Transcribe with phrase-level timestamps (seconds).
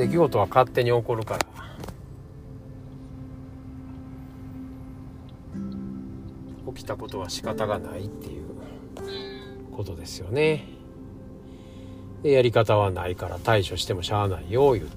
[0.00, 1.40] 出来事は勝手に起こるから。
[6.72, 8.44] 起きたことは仕方がないっていう
[9.76, 10.64] ことですよね。
[12.22, 14.88] でやり方はないから対処してもしゃあないよいう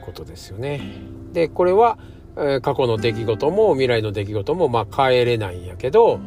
[0.00, 0.80] ことですよね。
[1.32, 1.98] でこれは、
[2.36, 6.18] えー過去の出来事も未来の出来事もまあ変えれないんやけど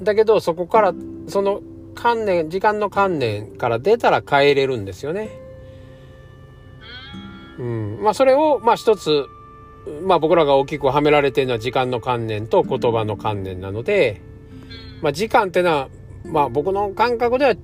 [0.00, 0.94] だけどそこから
[1.26, 1.60] その
[2.00, 5.28] 観念時間の観念から出たら変えれるんですよね。
[7.58, 9.26] うん、まあそれをまあ一つ
[10.02, 14.22] まあ僕らが大きくはめられてるのは時間の観念と言葉の観念なので、
[15.02, 15.88] まあ時間ってのは
[16.24, 17.54] まあ僕の感覚では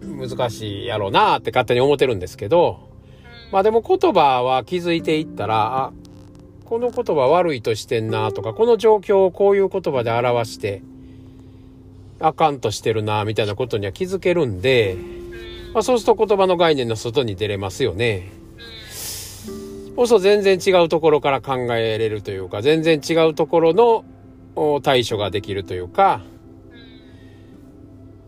[0.00, 2.88] 難しいやろうなって勝手に思ってるんですけど、
[3.52, 5.92] まあでも言葉は気づいていったら、あ、
[6.64, 10.82] この言葉悪いとしてんなとか、この状況をこういう言葉で表して、
[12.22, 14.96] あかんとしてるなみたいなことには気づけるんで、
[15.74, 18.30] まあそうすると言葉の概念の外に出れますよね。
[19.96, 23.74] そうすると全然違うところから考えれるというか、全然違うところ
[24.54, 26.22] の対処ができるというか、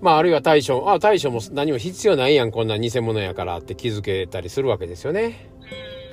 [0.01, 5.49] まああるいは対処、あ、対処も何も必要ないやん、こんな偽物やからって気づけたりするわけですよね。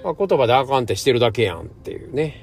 [0.04, 2.42] まあ、言葉であかんってしてるだけやんっていうね。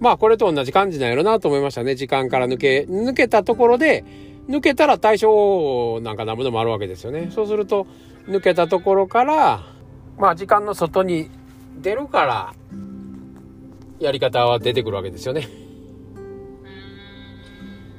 [0.00, 1.94] まあこれと同じ感じなんやろなと思いましたね。
[1.94, 4.04] 時間から抜け、抜けたところで、
[4.48, 7.30] 抜けたら対象なんかなんぼでもあるわけですよね。
[7.30, 7.86] そうすると、
[8.28, 9.62] 抜けたところから、
[10.18, 11.30] まあ時間の外に
[11.80, 12.54] 出るから、
[14.00, 15.48] やり方は出てくるわけですよね。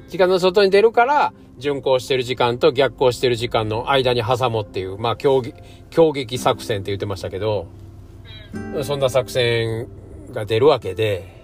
[0.08, 5.54] 時間の外に出るから、巡航してる時間と逆行してる時間の間に挟もうっていう、まあ競技、
[5.90, 7.66] 競撃作戦って言ってましたけど、
[8.82, 9.88] そんな作戦
[10.32, 11.35] が出るわけで、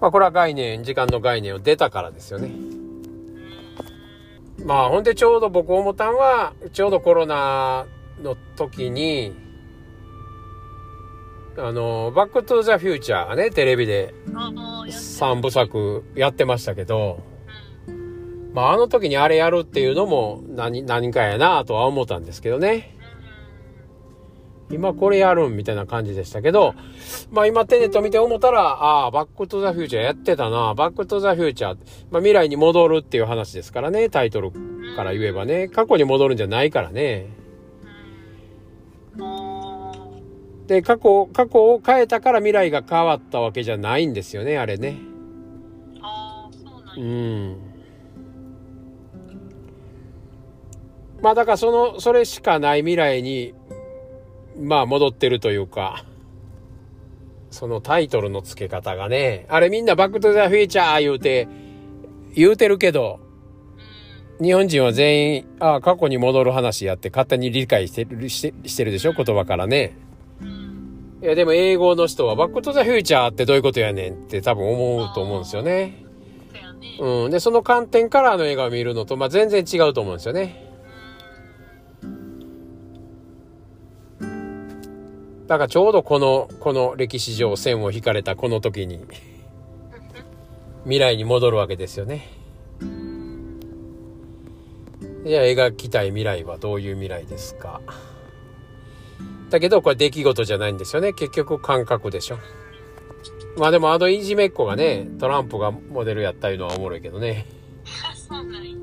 [0.00, 2.50] まあこれは概念、時間の概念を出たからですよね。
[4.64, 7.86] まあほんでちょうど僕思ったんは、ちょうどコロナ
[8.22, 9.34] の時に、
[11.56, 17.22] あの、バックトゥザフューチャーがね、テレビでああ、やって3部作やってましたけど、
[18.54, 22.96] まああの時にあれやるっていうのも何、何かやなとは思ったんですけどね。
[24.70, 26.74] 今これやるんみたいな感じでしたけど、
[27.30, 31.76] まあ今テネット見て思ったら、ああ、バックトゥザフューチャーやってたな、バックトゥザフューチャー、
[32.10, 34.52] まあ未来に戻るっていう話ですからね、タイトル
[34.96, 37.26] から言えばね、過去に戻るんじゃないからね。
[39.20, 39.92] あ
[40.68, 44.98] で、過去、過去を変えたから未来が変わったわけじゃないんですよね、あれね。
[45.94, 47.54] ーあー、そうなんや。
[47.54, 47.70] ん。
[51.22, 53.52] まあだからその、それしかない未来に、
[54.60, 56.04] まあ戻ってるというか、
[57.50, 61.48] そのタイトルの付け方がね、あれみんなバックトゥザフィーチャー言うて、
[62.34, 63.18] 言うてるけど、
[64.40, 69.12] 日本人は全員、ああ、過去に戻る話やって勝手に理解してる、してしてるでしょ？
[69.12, 69.96] 言葉からね。
[71.22, 76.04] いや、でも英語の人はバックトゥザフューチャーってどういうことやねんって多分思うと思うんですよね。
[76.98, 77.30] うん。
[77.30, 80.69] で、その観点からあの映画を見るのと、まあ、全然違うと思うんですよね。
[85.50, 89.00] だからちょうどこの、この歴史上線を引かれたこの時に、
[90.84, 92.28] 未来に戻るわけですよね。
[95.26, 97.80] じゃあ描きたい未来はどういう未来ですか？
[99.50, 101.12] だけどこれ出来事じゃないんですよね。
[101.14, 102.38] 結局感覚でしょ。
[103.58, 107.44] まあでもあのいじめっ子がね、トランプがモデルやったいうのはおもろいけどね。
[108.14, 108.79] そうなん。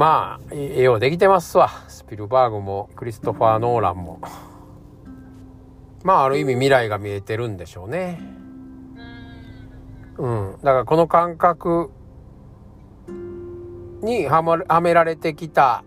[0.00, 1.68] まあ、ええようできてますわ。
[1.88, 4.18] スピルバーグもクリストファー・ノーランも。
[6.04, 8.18] まあある意味未来が見えてるんでしょうね。
[10.16, 10.52] うん。
[10.62, 11.90] だからこの感覚
[14.00, 15.84] にはまはめられてきた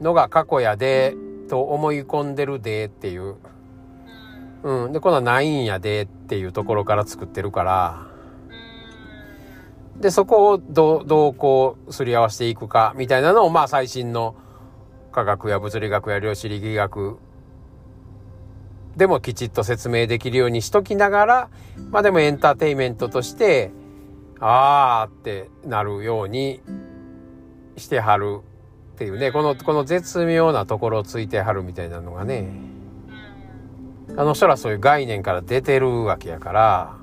[0.00, 1.16] のが過去やで、
[1.48, 3.34] と思い込んでるでっていう。
[4.62, 4.92] うん。
[4.92, 8.15] で、このないんやでっていうところから作ってるから。
[10.00, 14.34] で、そこをどう、どうこう、すり合わせていくか、みたいなのを、まあ、最新の
[15.12, 17.18] 科学や物理学や量子力学
[18.96, 21.50] でもきちっと説明できるようにしときながら、
[21.90, 23.70] まあでもエンターテイメントとして、
[24.40, 26.62] あーってなるように
[27.76, 28.40] してはる
[28.94, 32.48] っていうね、この、この絶妙なところをついてはるみたいなのがね、
[34.16, 36.96] あの人らそういう概念から出てるわけやから、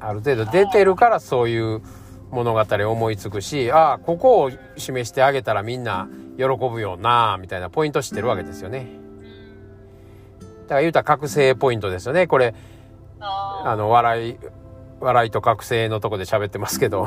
[0.00, 1.80] ある程度出てるからそういう
[2.30, 8.86] 物語を思いつくし、ああ、ここを示してあげたらみんな喜ぶよな、みたいなポイント知ってるわけですよね。
[10.40, 12.26] だから言うたら覚醒ポイントですよね。
[12.26, 12.54] これ、
[13.20, 14.38] ああの、笑い
[15.00, 17.06] 笑いと覚醒のとこで喋ってますけど。